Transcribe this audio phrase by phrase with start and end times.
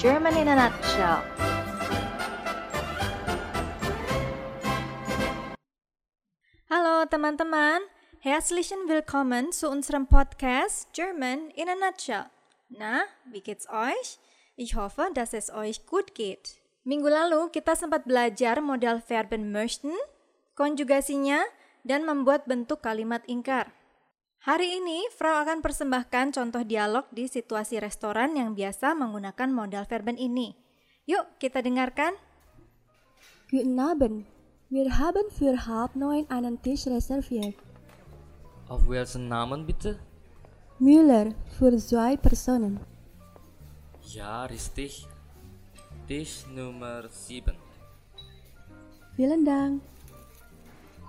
[0.00, 1.20] German in a nutshell.
[6.72, 7.84] Hallo teman-teman,
[8.24, 12.32] herzlichen willkommen zu unserem Podcast German in a nutshell.
[12.72, 14.16] Na, wie geht's euch?
[14.56, 16.56] Ich hoffe, dass es euch gut geht.
[16.88, 19.92] Minggu lalu kita sempat belajar modal verben möchten,
[20.56, 21.44] konjugasinya,
[21.84, 23.68] dan membuat bentuk kalimat ingkar.
[24.40, 30.16] Hari ini, Frau akan persembahkan contoh dialog di situasi restoran yang biasa menggunakan modal verben
[30.16, 30.56] ini.
[31.04, 32.16] Yuk, kita dengarkan.
[33.52, 34.24] Guten Abend.
[34.72, 37.52] Wir haben für halb neun einen Tisch reserviert.
[38.72, 40.00] Auf welchen Namen bitte?
[40.80, 42.80] Müller für zwei Personen.
[44.08, 45.04] Ja, richtig.
[46.08, 47.52] Tisch Nummer 7.
[49.20, 49.84] Vielen Dank.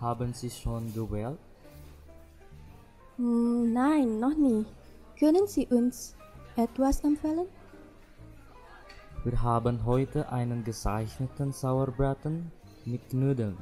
[0.03, 1.39] Haben Sie schon gewählt?
[3.21, 4.65] Hm, nein, noch nie.
[5.19, 6.15] Können Sie uns
[6.55, 7.45] etwas empfehlen?
[9.23, 12.51] Wir haben heute einen gezeichneten Sauerbraten
[12.83, 13.59] mit Nudeln.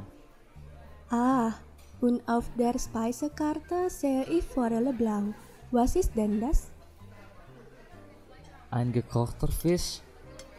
[1.09, 1.51] Ah,
[1.99, 5.33] und auf der Speisekarte sehe ich Forelle blau.
[5.71, 6.71] Was ist denn das?
[8.71, 9.99] Ein gekochter Fisch,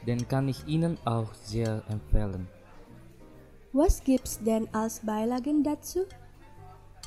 [0.07, 2.47] den kann ich Ihnen auch sehr empfehlen.
[3.73, 6.01] Was gibt's denn als Beilagen dazu?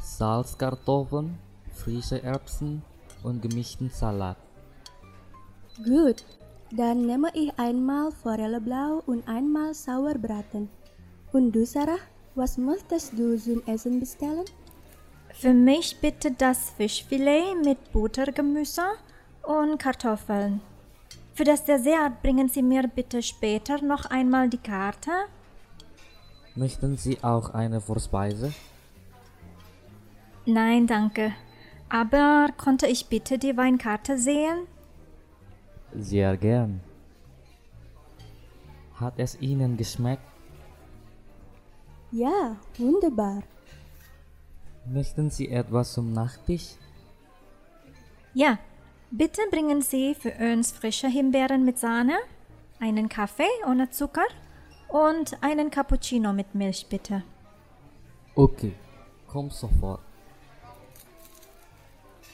[0.01, 1.37] Salzkartoffeln,
[1.73, 2.81] frische Erbsen
[3.23, 4.37] und gemischten Salat.
[5.83, 6.23] Gut,
[6.71, 10.69] dann nehme ich einmal Forelle blau und einmal Sauerbraten.
[11.31, 11.97] Und du, Sarah,
[12.35, 14.45] was möchtest du zum Essen bestellen?
[15.33, 18.83] Für mich bitte das Fischfilet mit Buttergemüse
[19.41, 20.61] und Kartoffeln.
[21.33, 25.11] Für das Dessert bringen Sie mir bitte später noch einmal die Karte.
[26.55, 28.53] Möchten Sie auch eine Vorspeise?
[30.45, 31.33] Nein, danke.
[31.93, 34.65] Aber konnte ich bitte die Weinkarte sehen?
[35.93, 36.81] Sehr gern.
[38.95, 40.23] Hat es Ihnen geschmeckt?
[42.11, 43.43] Ja, wunderbar.
[44.87, 46.77] Möchten Sie etwas zum Nachtisch?
[48.33, 48.57] Ja,
[49.11, 52.15] bitte bringen Sie für uns frische Himbeeren mit Sahne,
[52.79, 54.25] einen Kaffee ohne Zucker
[54.87, 57.21] und einen Cappuccino mit Milch, bitte.
[58.33, 58.73] Okay,
[59.27, 60.01] komm sofort.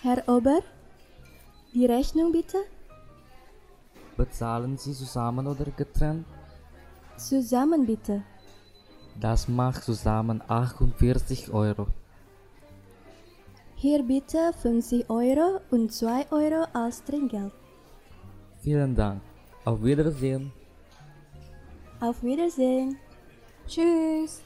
[0.02, 0.62] Herr Ober,
[1.74, 2.58] die Rechnung bitte?
[4.16, 6.26] Bezahlen Sie zusammen oder getrennt?
[7.18, 8.24] Zusammen bitte.
[9.20, 11.88] Das macht zusammen 48 Euro.
[13.76, 17.52] Hier bitte 50 Euro und 2 Euro als Trinkgeld.
[18.62, 19.22] Vielen Dank.
[19.66, 20.54] Auf Wiedersehen.
[22.00, 22.98] Auf Wiedersehen.
[23.68, 24.42] Tschüss.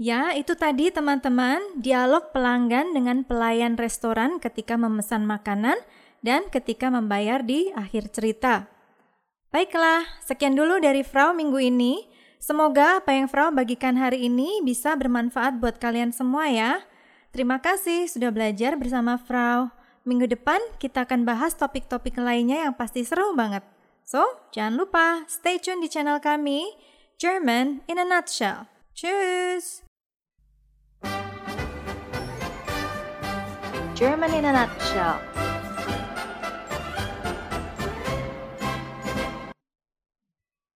[0.00, 5.76] Ya, itu tadi teman-teman dialog pelanggan dengan pelayan restoran ketika memesan makanan
[6.24, 8.72] dan ketika membayar di akhir cerita.
[9.52, 12.08] Baiklah, sekian dulu dari Frau minggu ini.
[12.40, 16.80] Semoga apa yang Frau bagikan hari ini bisa bermanfaat buat kalian semua ya.
[17.30, 19.68] Terima kasih sudah belajar bersama Frau.
[20.08, 23.62] Minggu depan kita akan bahas topik-topik lainnya yang pasti seru banget.
[24.08, 24.24] So,
[24.56, 26.64] jangan lupa stay tune di channel kami,
[27.20, 28.71] German in a Nutshell.
[28.94, 29.82] Tschüss!
[33.94, 35.51] German in a Nutshell